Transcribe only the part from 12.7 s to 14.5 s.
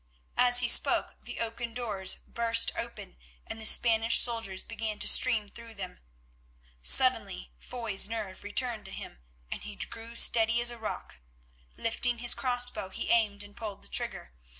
he aimed and pulled the trigger.